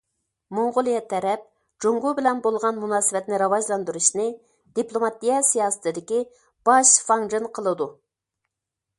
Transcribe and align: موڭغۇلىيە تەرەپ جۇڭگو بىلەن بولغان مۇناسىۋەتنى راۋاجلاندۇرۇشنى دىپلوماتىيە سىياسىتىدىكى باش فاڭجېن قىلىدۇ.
موڭغۇلىيە 0.57 0.99
تەرەپ 1.09 1.41
جۇڭگو 1.85 2.13
بىلەن 2.19 2.39
بولغان 2.45 2.79
مۇناسىۋەتنى 2.83 3.39
راۋاجلاندۇرۇشنى 3.41 4.25
دىپلوماتىيە 4.79 5.41
سىياسىتىدىكى 5.49 6.23
باش 6.71 6.95
فاڭجېن 7.11 7.45
قىلىدۇ. 7.59 7.89